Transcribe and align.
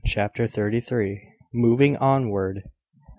CHAPTER 0.03 0.47
THIRTY 0.47 0.79
THREE. 0.79 1.21
MOVING 1.53 1.95
ONWARD. 1.97 2.63